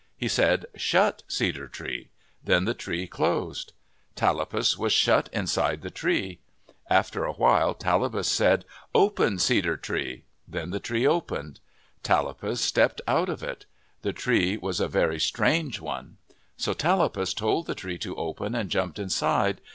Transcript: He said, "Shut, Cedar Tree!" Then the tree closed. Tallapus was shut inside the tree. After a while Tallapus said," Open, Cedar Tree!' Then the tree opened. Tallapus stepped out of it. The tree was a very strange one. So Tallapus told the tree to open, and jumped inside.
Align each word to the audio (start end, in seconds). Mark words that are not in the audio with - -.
He 0.17 0.27
said, 0.27 0.65
"Shut, 0.75 1.21
Cedar 1.27 1.67
Tree!" 1.67 2.09
Then 2.43 2.65
the 2.65 2.73
tree 2.73 3.05
closed. 3.05 3.71
Tallapus 4.15 4.75
was 4.75 4.91
shut 4.93 5.29
inside 5.31 5.83
the 5.83 5.91
tree. 5.91 6.39
After 6.89 7.23
a 7.23 7.33
while 7.33 7.75
Tallapus 7.75 8.27
said," 8.27 8.65
Open, 8.95 9.37
Cedar 9.37 9.77
Tree!' 9.77 10.23
Then 10.57 10.71
the 10.71 10.79
tree 10.79 11.05
opened. 11.05 11.59
Tallapus 12.01 12.59
stepped 12.61 12.99
out 13.07 13.29
of 13.29 13.43
it. 13.43 13.67
The 14.01 14.11
tree 14.11 14.57
was 14.57 14.79
a 14.79 14.87
very 14.87 15.19
strange 15.19 15.79
one. 15.79 16.17
So 16.57 16.73
Tallapus 16.73 17.35
told 17.35 17.67
the 17.67 17.75
tree 17.75 17.99
to 17.99 18.15
open, 18.15 18.55
and 18.55 18.71
jumped 18.71 18.97
inside. 18.97 19.61